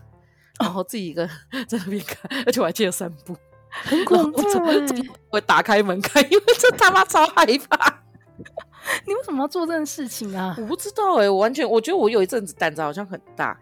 [0.61, 1.31] 然后自己一个人
[1.67, 3.35] 在那边看，而且我还借了三部，
[3.69, 4.85] 很恐怖哎！
[5.31, 8.04] 我打开门看，因为这他妈超害怕。
[9.07, 10.55] 你为什么要做这件事情啊？
[10.59, 13.59] 我不知道哎、欸，我完全我觉得我有一阵子胆子好像很大。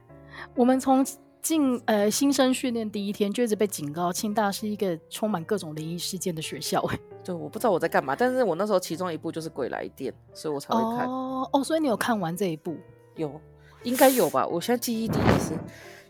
[0.56, 1.06] 我们从
[1.42, 6.84] 进呃新生训练第一天就一直被警告，清大是一个充满各种灵异事件的学校。
[7.24, 11.08] 对，我不知道我在干嘛，但是我那时候其中一部就是《鬼来电》，所以我才会看。
[11.08, 12.76] 哦哦，所以你有看完这一部？
[13.16, 13.40] 有，
[13.84, 14.48] 应该有吧？
[14.48, 15.60] 我现在记忆底也是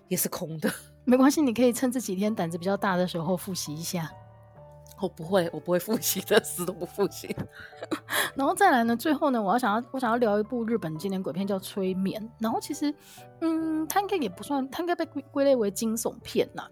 [0.10, 0.72] 也是空的。
[1.06, 4.10] 没关系，你可以趁这几天胆子比较大的时候复习一下。
[5.04, 7.36] 我不会，我不会复习的， 死都不复习。
[8.36, 12.22] 然后再来呢，最后呢，我要想要，我想要聊一部日本经典鬼片，叫《催眠》。
[12.40, 12.94] 然后其实，
[13.42, 16.64] 嗯，它应该也不算，它应该被归归类为惊悚片呐。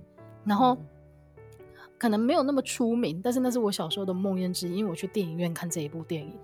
[0.45, 0.75] 然后。
[0.75, 0.87] 嗯
[2.01, 6.35] 可能没有那么出名，但是那是我小时候的梦魇之一，因为我去电影院看这一部电影。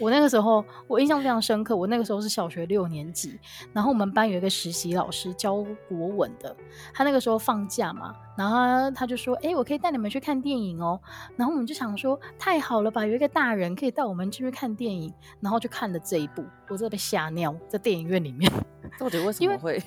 [0.00, 3.38] 我那个时候我印象非常深刻，我那个时候是小学六年级，
[3.72, 6.56] 然后我们班有一个实习老师教国文的，
[6.92, 11.00] 他那个时候放假嘛，然后他，就说：“哎，我可以带你们去看电影哦。”
[11.38, 18.50] 然后我们就想说：“太好了吧，有一个大人可以带我们进去看电影。”然后就看了这一部，我真的被吓尿在电影院里面。
[18.98, 19.80] 到底为什么会？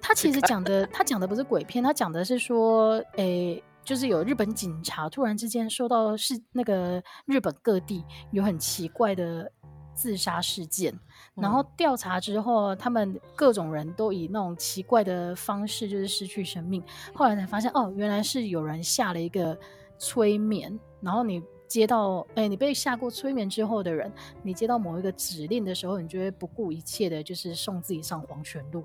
[0.00, 3.62] 他其实讲的，他讲的不是鬼片，他讲的是说，诶。
[3.84, 9.50] 就是有日本警察突然之间收到是那个日本各地有很奇怪的
[9.94, 10.92] 自杀事件，
[11.36, 16.82] 嗯、然后调查之后，他们各种人都以那种奇怪的方式就是失去生命。
[17.12, 19.56] 后来才发现，哦，原来是有人下了一个
[19.98, 28.84] 催眠，然后你接到，哎，你被下过催眠之后的人，你接到某一个指令的时候，你就会不顾一切的，就是送自己上黄泉路。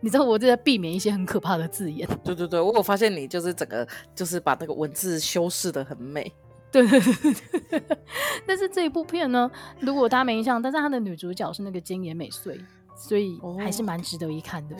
[0.00, 2.08] 你知道我就在避免一些很可怕的字眼。
[2.24, 6.32] 对对对，我有发现你就是整个就是把那个文字修饰的很美。
[6.72, 7.82] 对 对对。
[8.46, 12.58] 但是这一部片呢，如果大家没印象，但是它的女主角是那个金野美穗，
[12.96, 14.76] 所以还是蛮值得一看的。
[14.76, 14.78] 哦、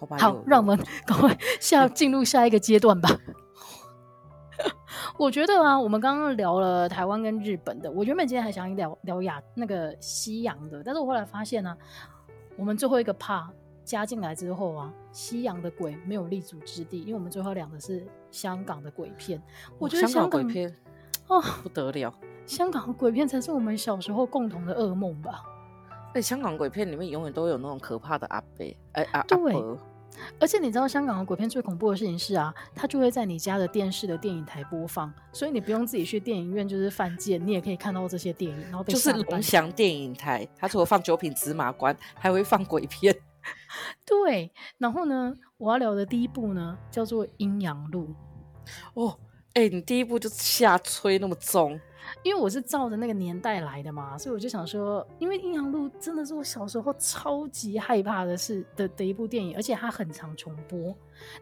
[0.00, 3.08] 好吧，好，让我们赶快 下进入下一个阶段吧。
[5.18, 11.76] 我觉得啊，我们刚刚聊了台湾跟日本的，我原本今天还想聊聊亚那个西洋的，但是我后来发现呢、啊。
[12.56, 13.46] 我们最后一个 part
[13.84, 19.40] 加进来之后啊，西洋的鬼没有立足之地，因为我们最后两个是香港的鬼片。
[19.78, 20.74] 我觉得香港鬼片
[21.28, 22.12] 哦不得了，
[22.46, 25.44] 香港的鬼片才是我们小时候共同的噩梦吧。
[26.14, 29.78] 在香港鬼片里面，永远都有那种可怕的阿伯，哎阿对阿伯。
[30.38, 38.60] 而且你知道香港的鬼片最恐怖的事情是啊，它就会在你家的电视的电影台播放，所以你不用自己去电影院就是犯贱，你也可以看到这些电影。
[38.62, 43.14] 然后就是龙翔电影台，它除了放九品芝麻官，还会放鬼片。
[44.04, 48.08] 对，然后呢，我要聊的第一部呢叫做《阴阳路》。
[48.94, 49.18] 哦，
[49.54, 51.80] 哎、欸，你第一部就下吹那么重。
[52.22, 60.92] 因为我是照着那个年代来的嘛，所以我就想说，因为《阴阳路》真的是我小时候超级害怕的事的的一部电影，而且它很长重播。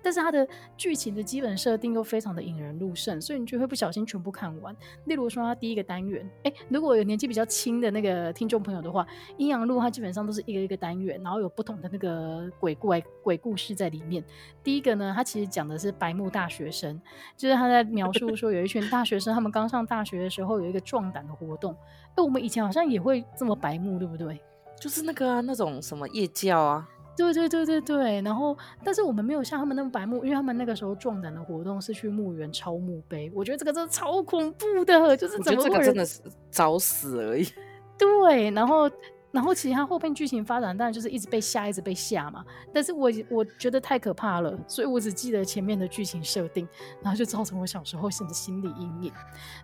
[0.02, 4.74] 但是它的剧情的基本设定又非常的引人入胜，所以你就会不小心全部看完。
[5.04, 9.02] 例如说，它第一个单元，哎，如果有年纪比较轻的那个听众朋友的话，
[9.36, 14.24] 《阴阳路》它基本上都是一个一个单元，然后有不同的那个鬼怪鬼故事在里面。
[14.62, 17.00] 第一个呢，它其实讲的是白目大学生，
[17.36, 21.76] 就是他在描述说有一群大学生，他们刚上大学的时候有一个壮胆的活动。
[22.14, 24.40] 哎，我们以前好像也会这么白目，对不对？
[24.80, 26.88] 就是那个啊，那种什么夜教啊。
[27.16, 37.46] 对对对对对，然后但是我们没有像他们那么白目，因为他们那个时候壮胆的活动是去墓园抄墓碑，我觉得这个真的超恐怖的，就是怎么这个真的是找死而已。
[37.96, 38.90] 对，然后
[39.30, 46.66] 然后其实他后边剧情发展当然就是一直被吓，一直被吓嘛，但是我我觉得太可怕了，所以我只记得前面的剧情设定，
[47.00, 49.12] 然后就造成我小时候现的心理阴影。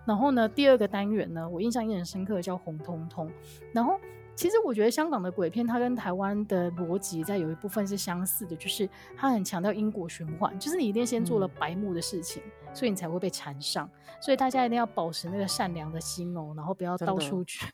[0.06, 3.28] 然后呢，第二个单元呢，我印象也很深刻，叫红彤彤，
[3.72, 3.94] 然后。
[4.40, 13.86] 其实我觉得香港的鬼片，它跟台湾的逻辑在有一部分是相似的，就是它很强调因果循环，就是你一定先做了白目的事情，嗯、所以你才会被缠上。
[14.18, 17.66] 所以大家一定要保持那个善良的心哦，然后不要到处去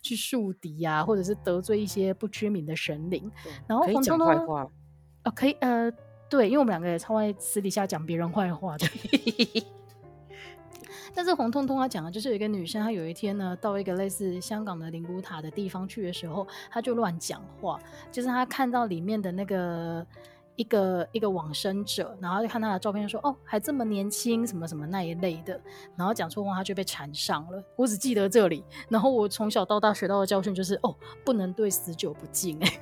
[0.00, 3.30] 去树敌啊，或者是得罪一些不知名的神灵。
[3.66, 4.70] 然后红彤彤，哦，
[5.36, 5.92] 可以，呃，
[6.30, 8.86] 对，因为我们两个也超爱私底下讲别人坏话的。
[11.14, 17.78] 但是红彤彤他讲的就是有一个女生，她有一天呢，到一个类似香港的灵骨塔的地方去的时候，她就乱讲话，
[18.10, 20.06] 就是她看到里面的那个
[20.56, 25.60] 一个一个往生者，然后就看他的照片说，哦，还这么年轻，什么什么那一类的，
[25.96, 27.62] 然后讲错话，她就被缠上了。
[27.76, 32.80] 我只记得这里，然后我从小到大学到的教训就是，哦，不能对死者不敬，哎，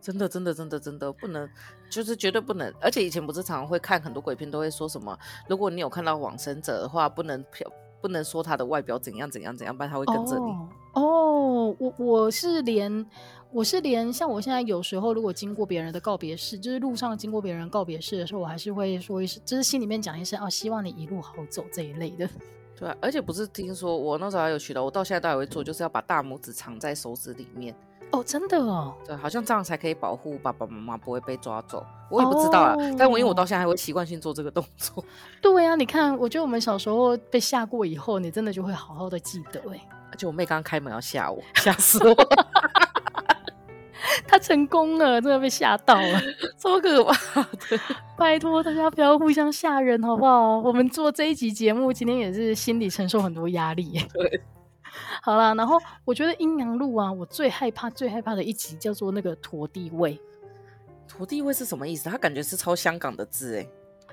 [0.00, 1.48] 真的，真的，真的，真的不能，
[1.90, 2.72] 就是绝对不能。
[2.80, 5.18] 而且以前不是常常会看很多鬼片，都会说什么，
[5.48, 7.70] 如果你有看到往生者的话，不能漂。
[8.00, 10.50] 不能说他的外表怎样怎样怎样，不然他会跟着你。
[10.50, 13.06] 哦，哦，我我是连
[13.52, 22.28] 我是连像我现在有时候如果经过别人的告别式，就是路上经过别人告别式的时候，我还是会说一声，就是心里面讲一声啊，希望你一路好走这一类的。
[22.76, 27.72] 对啊，而且不是听说我那时候还有学到，我到现在都还会做，就是要把大拇指藏在手指里面。
[28.12, 31.84] 哦，真的哦，对，好像这样才可以保护爸爸妈妈不会被抓走。
[32.10, 35.02] 我也不知道啊，哦、但我因为我到现在还会习惯性做这个动作。
[35.40, 39.80] 对呀、啊，你看，我觉得我们小时候被吓过以后，你真的就会好好的记得哎。
[40.10, 42.14] 而且我妹刚刚开门要吓我，吓死我！
[44.28, 46.20] 她成功了，真的被吓到了，
[46.60, 47.80] 超可怕的。
[48.18, 50.58] 拜托大家不要互相吓人，好不好？
[50.58, 53.98] 我们做这一集节目，今天也是心里承受很多压力。
[54.12, 54.42] 对。
[55.22, 60.20] 好啦，然后我觉得阴阳路啊，我最害怕、最害怕的一集叫做那个陀地位。
[61.08, 62.08] 陀地位是什么意思？
[62.08, 63.68] 他感觉是抄香港的字哎。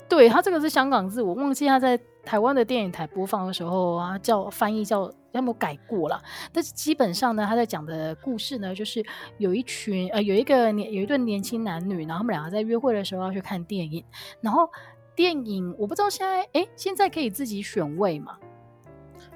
[0.07, 5.01] 对，他这个是香港字，我忘记他在台湾的电影台播放的时候啊，叫翻译叫
[5.33, 6.19] 有没有改过了？
[6.51, 9.05] 但是基本上呢，他在讲的故事呢，就是
[9.37, 14.03] 有一群呃，有一个年有一对年轻男女，然后他们两个在约会的时候要去看电影，
[14.41, 14.67] 然后
[15.15, 18.35] 电影我不知道现在哎，现在可以自己选位嘛？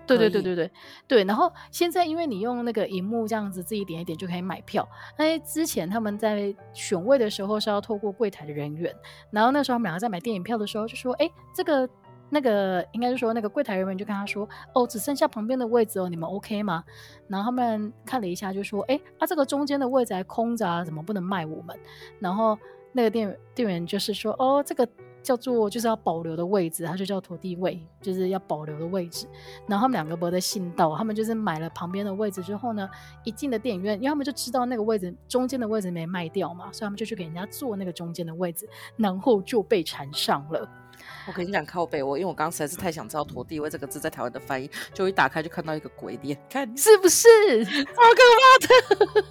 [0.05, 0.71] 对对对对对
[1.07, 4.87] 对，然后现在因为你用那个荧幕这样子自己点一点就可以买票。
[5.17, 8.93] 那之前他们在选位的时候是要透过柜台的人员，
[9.31, 11.89] 然后那时候他们两个在买电影票的时候就说：“哎，这个
[12.29, 16.83] 那个应该是说那个柜台人员就跟他说：‘哦，只剩下旁边的位置哦，你们 OK 吗？’
[17.27, 21.79] 然后他们看了一下就说：‘哎，啊这个中间的位置还空着啊，怎么不能卖我们？’
[22.19, 22.57] 然后
[22.93, 24.87] 那个店店员就是说：‘哦，这个。’
[25.23, 29.25] 叫做就是要保留的位置，它就叫土地位，就是要保留的位置。
[29.65, 32.89] 然后他们两个不在信道，他们就是买了旁边的位置之后呢，
[33.23, 40.67] 一进了电影院，因为他们就知道那个位置中间的位置没卖掉嘛，所以他们就去给人家坐那个中间的位置，然后就被缠上了。
[41.25, 47.27] 我跟你讲靠背，我因为我刚刚实在是太想知道“陀地位”这个字在台湾的翻译，就一打开就看到一个鬼脸，看是不是？
[47.63, 49.23] 好可怕的！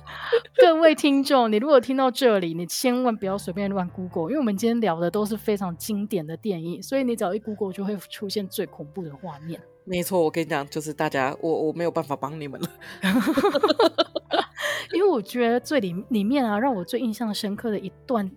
[0.56, 9.60] 各位听众，你如果听到这里，你千万不要随便乱 Google，因为我们今天聊的都是非常经典的电影，所以你只要一 Google 就会出现最恐怖的画面。
[9.84, 12.68] 没错，我跟你讲，就是大家，我我没有办法帮你们了，
[14.94, 18.30] 因为我觉得最里里面啊，让我最印象深刻的一段。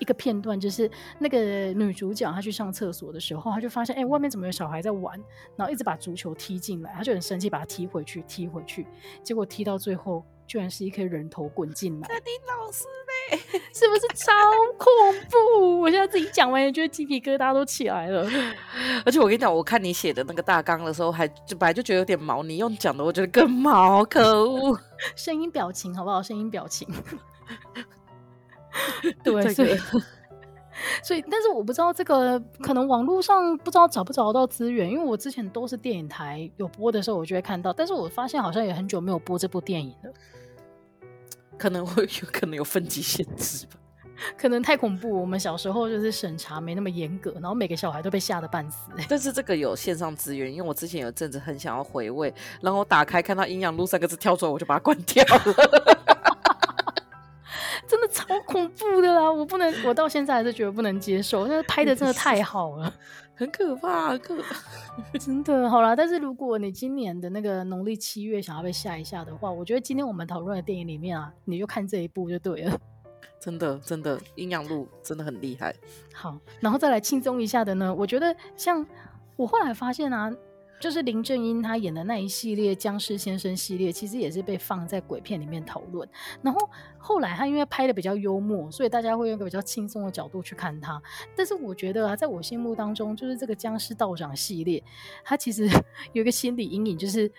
[0.00, 1.38] 一个片段就是那个
[1.72, 5.16] 女主角她去上厕所的时候，她就发现哎、欸，外面怎么有小孩在玩，
[5.56, 8.86] 然后一直把足球踢进来，她就很生气，把它踢回去，踢回去，
[9.22, 12.08] 结果踢到最后，居然是一颗人头滚进来。
[12.08, 12.84] 肯定老师
[13.30, 13.38] 嘞，
[13.72, 14.32] 是不是超
[14.76, 14.86] 恐
[15.30, 15.80] 怖？
[15.80, 18.26] 我现在自己讲完也觉得鸡皮疙瘩都起来了。
[19.04, 24.78] 而且我跟你讲，我看你写的那个大纲的时候，还就本来就觉得有点毛，你用讲的，我觉得更毛，可恶。
[25.14, 26.22] 声音表情好不好？
[26.22, 26.88] 声音表情。
[29.24, 29.76] 对，所以，
[31.02, 40.12] 所以，但是我不知道这个可能网络上不知道找不找得到资源，因为我之前都是电影台有播的时候，我就会看到，但是我发现好像也很久没有播这部电影了，
[41.58, 43.72] 可能会有可能有分级限制吧，
[44.38, 48.90] 可能太恐怖，我们小时候就是审查没那么严格，然后每个小孩都被吓得半死。
[49.08, 56.29] 但是这个有线上资源，因为我之前有阵子很想要回味，然后我打开看到“阴阳路”三个字跳出来，我就把它关掉了。
[57.90, 59.28] 真的超恐怖的啦！
[59.28, 61.48] 我不能， 我到现在还是觉得不能接受。
[61.48, 62.94] 那拍的真的太好了，
[63.34, 64.54] 很可怕，可怕
[65.18, 65.68] 真的。
[65.68, 72.78] 好啦，但是如果你今年的那个农历七月想要被吓一下的话，我觉得今天我们讨论的电影里面啊，你就看这一部就对了。
[73.40, 75.74] 真的，真的，阴阳路真的很厉害。
[76.14, 78.86] 好，然后再来轻松一下的呢，我觉得像
[79.34, 80.32] 我后来发现啊。
[80.80, 86.08] 就是林正英他演的那一系列僵尸先生系列，其实也是被放在鬼片里面讨论。
[86.40, 91.00] 然后后来他因为拍的比较幽默，所以大家会用一个比较轻松的角度去看他。
[91.36, 94.82] 但是我觉得啊，在我心目当中，就是这个僵尸道长系列，
[95.22, 95.68] 他其实
[96.14, 97.30] 有一个心理阴影，就是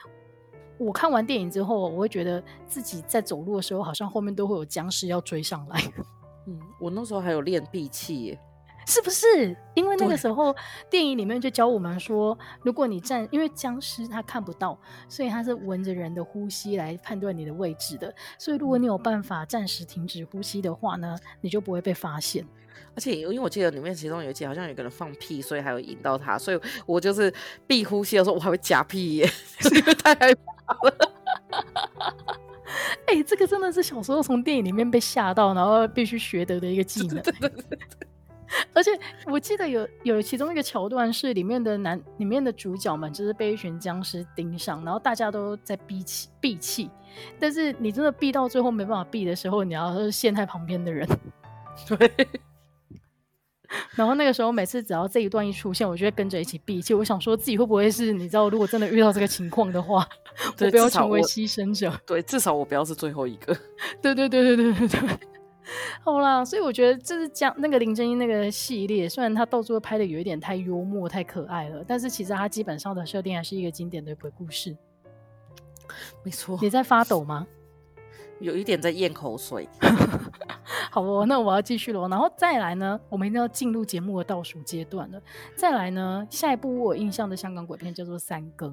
[0.78, 5.82] 我看完电影之后，我会觉得自己在走路的时候，好像后面都会有僵尸要追上来。
[6.46, 8.38] 嗯，我那时候还有练闭气。
[8.86, 9.56] 是不是？
[9.74, 10.56] 因为那个时候
[10.90, 14.78] 电影里面就教我们说，如果你站，因为僵尸他看不到，
[15.08, 18.14] 所以他是闻着人的呼吸来判断你的位置的。
[18.38, 22.46] 所以如果你有办法暂时停止呼吸的话呢，你就不会被发现。
[22.94, 27.34] 而且因为我记得里面其中有一集好像有个人放屁，所以还有引到他，所以我就是
[27.66, 29.28] 闭呼吸的时候我还会夹屁耶，
[29.60, 31.14] 是 因为太害怕了。
[33.08, 37.22] 哎、欸，这个真的是小时候从电影里面被吓到，然后必须学得的一个技能。
[37.22, 37.80] 对对对对。
[38.74, 38.92] 而且
[39.26, 46.90] 我记得有有其中一个桥段是里面的男里面的主角们就是被一群僵尸盯上，然后大家都在闭气闭气，
[47.40, 51.08] 但是你真的闭到最后没办法闭的时候，你要是陷害旁边的人。
[51.88, 52.12] 对。
[53.96, 56.94] 然后那个时候每次只要这一段一出现，我就会跟着一起闭气。
[56.94, 60.06] 我想说自己会不会是你知道，如果真的遇到这个情况的话，
[60.60, 61.90] 我不要成为牺牲者。
[62.06, 63.58] 对，至少我不要是最后一个。
[64.02, 65.20] 对对对对对对对。
[66.04, 74.76] 好啦，所以我觉得这是讲那个林正英那个系列，虽然他到最后拍的有一点太幽默、太可爱了，但是其实他基本上的设定还是一个经典的鬼故事。
[76.24, 76.58] 没错。
[76.62, 77.46] 你在发抖吗？
[78.40, 79.70] 有一点在咽口水。
[80.90, 82.08] 好哦，那我要继续了。
[82.08, 85.22] 然后再来呢，我们一定要进入节目的倒数阶段了。
[85.56, 88.72] 再来呢，下一部我有印象的香港鬼片叫做《三更》。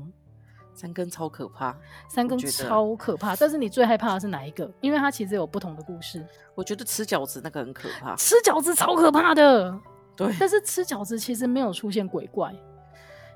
[0.79, 1.77] 三更超可怕，
[2.09, 3.35] 三更超可怕。
[3.35, 4.71] 但是你最害怕的是哪一个？
[4.81, 6.25] 因为它其实有不同的故事。
[6.55, 9.77] 我觉得吃饺子那个很可怕，吃饺子超可怕的。
[10.15, 12.55] 对，但是吃饺子其实没有出现鬼怪。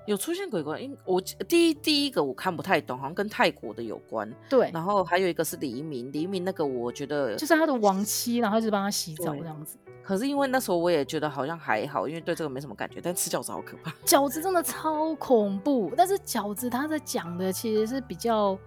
[0.07, 4.29] 有出现鬼怪，因我第一第一个我看不太懂，好像跟泰国的有关。
[4.49, 9.77] 对，然后还有一个是黎明，黎明那个我觉得就是他的亡妻，然后就帮他洗澡这样子。
[10.03, 13.01] 可是因为那时候我也觉得好像还好，因为对这个没什么感觉。
[13.01, 15.93] 但吃饺子好可怕， 饺子真的超恐怖。
[15.97, 18.59] 但是饺子他在讲的其实是比较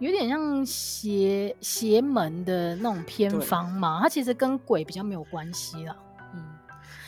[0.00, 5.96] 有点像邪邪门的那种偏方嘛，他其实跟鬼比较没有关系啦。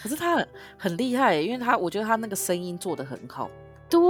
[0.06, 0.48] 可是他很
[0.78, 3.50] 很厉害，因为他我觉得他那个声音做得很好。
[3.90, 4.00] 对，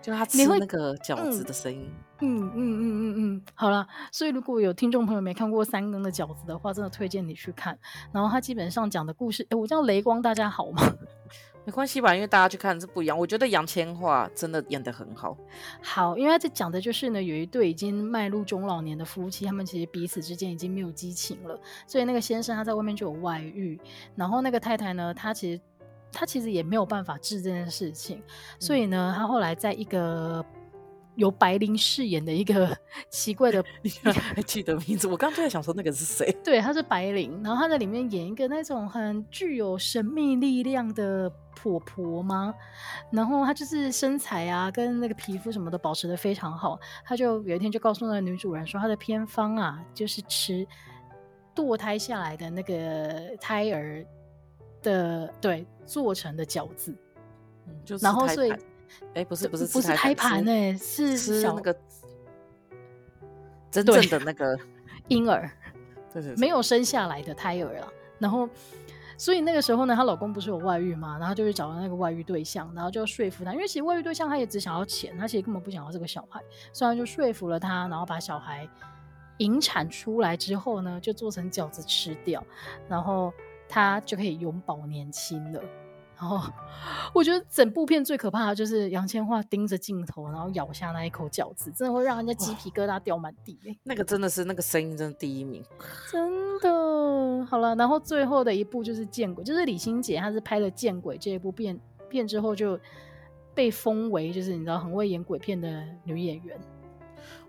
[0.00, 1.92] 就他吃那个饺子的声音。
[2.20, 7.76] 嗯嗯嗯嗯嗯嗯，好了，所以如果有听众朋友没看过三更的饺子的话，真的推荐你去看。
[8.12, 10.80] 然后他基本上讲的故事，哎，我叫雷光，大家好吗？
[11.64, 13.16] 没关系吧，因为大家去看是不一样。
[13.16, 15.36] 我觉得杨千嬅真的演得很好。
[15.82, 21.58] 好，因为他在讲的就是呢，有一对已经迈入中老年的夫妻，他们其实彼此之间已经没有激情了。
[21.86, 23.78] 所以那个先生他在外面就有外遇，
[24.16, 25.60] 然后那个太太呢，她其实
[26.10, 28.22] 她其实也没有办法治这件事情，
[28.58, 30.44] 所以呢，她后来在一个。
[31.20, 32.76] 由白灵饰演的一个
[33.10, 35.06] 奇怪的， 你还记得名字？
[35.06, 36.34] 我刚刚就在想说那个是谁？
[36.42, 42.54] 对，她是白灵，然后她在里面演一个那种很具有神秘力量的婆婆吗？
[43.12, 46.78] 然后她就是身材啊，跟那个皮肤什么的保持的非常好。
[47.04, 50.66] 她就有一天就告诉那个女主人说，她的偏方啊，就是吃
[51.54, 54.04] 堕胎下来的那个胎儿
[54.82, 56.96] 的对做成的饺子，
[57.66, 58.52] 嗯，就是然后所以。
[59.14, 61.76] 哎，不是不是不是胎盘哎，是是那个
[63.70, 64.58] 真正的那个
[65.08, 65.50] 婴儿，
[66.12, 67.88] 对对对，没有生下来的胎儿啊。
[68.18, 68.48] 然后，
[69.16, 76.40] 所以那个时候呢，她老公不是有外遇嘛，然后就去找了那个外遇对象，然后就说服他，因为其实外遇对象他也只想要钱，他其实根本不想要这个小孩，
[76.72, 78.68] 所以他就说服了他，然后把小孩
[79.38, 82.44] 引产出来之后呢，就做成饺子吃掉，
[82.88, 83.32] 然后
[83.68, 85.62] 他就可以永葆年轻了。
[86.20, 86.52] 然 后
[87.14, 93.58] 我觉得整部片最可怕的就是杨千嬅盯着镜头，然后咬下那一口饺子，真的会让人家鸡皮疙瘩掉满地。
[93.84, 95.64] 那个真的是那个声音，真的第一名，
[96.12, 97.46] 真的。
[97.46, 102.78] 好了，然后最后的一部就是《见鬼》，就是李心洁，她是拍了《见鬼》这一部片片之后就
[103.54, 106.60] 被封为就是你知道很会演鬼片的女演员。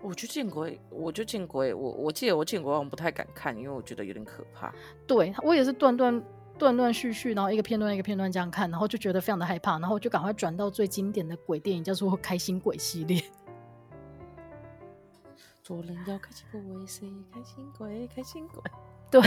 [0.00, 4.72] 我就见鬼，我就见鬼，我我记得我见鬼，我不太敢看，因为我觉得有点可怕。
[5.06, 6.22] 对，我也是断断。
[6.62, 13.22] 断断续续，然后一个片段一个片段这样看，然后就觉得非常的害怕，然后就赶快转到最经典的鬼电影，叫做《开心鬼》系列。
[15.62, 16.62] 做人要开心鬼，
[17.32, 18.62] 开心鬼，开心鬼。
[19.10, 19.20] 对，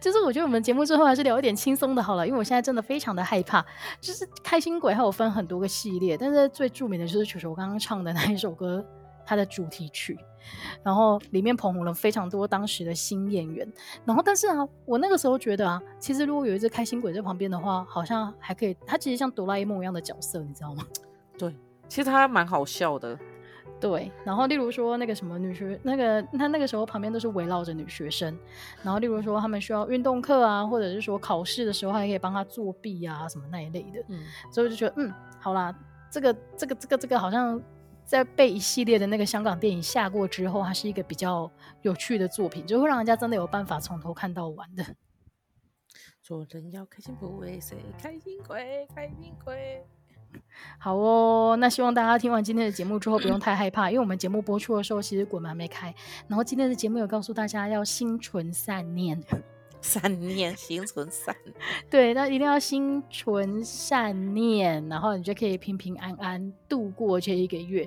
[0.00, 3.64] 就是我觉得我们节目最后还是聊一点轻松的好了，因为我现在真的非常的害怕。
[4.00, 8.84] 就是《开心鬼》还有分很多个系列，但是最著名的就是球球刚刚唱的那一首歌。
[9.24, 10.18] 它的主题曲，
[10.82, 13.70] 然后里面捧红了非常多当时的新演员，
[14.04, 18.76] 然后但是啊，我那个时候觉得啊，其实如果有一只开心鬼在旁边的话，好像还可以。
[18.86, 20.86] 他其实像哆啦 A 梦一样的角色，你知道吗？
[21.38, 21.54] 对，
[21.88, 23.18] 其实他蛮好笑的。
[23.80, 28.38] 对，然后例如说那个什么女学，那个他那个时候旁边都是围绕着女学生，
[28.82, 34.04] 然后例如说他们需要运动课啊，或者是说考试的时候还可以帮他作弊啊什么那一类的。
[34.08, 34.20] 嗯，
[34.52, 35.74] 所以我就觉得嗯，好啦，
[36.10, 37.60] 这个这个这个这个好像。
[38.12, 41.50] 在被一系列的那个香港电影吓过之后，它是一个比较
[41.80, 44.84] 有趣的作品，就会让人家真的有办法从头看到完的。
[46.22, 49.82] 做人要开心不为谁开心鬼，开心鬼。
[50.78, 55.94] 好哦，那希望大家听完今天的节目之后不用太害怕，因为我们节目播出的时候其实鬼门还没开。
[56.28, 59.18] 然后今天的节目有告诉大家要心存善念，
[59.82, 61.36] 善念，心存善。
[61.90, 67.86] 对，那一定要心存善念，然后你就可以平平安安度过这一个月。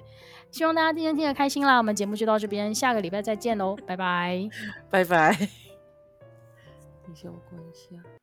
[0.52, 4.48] 希望大家今天听得开心啦，我们节目就到这边，下个礼拜再见喽，拜拜，
[4.90, 5.32] 拜拜。
[7.08, 8.15] 你先我关一下。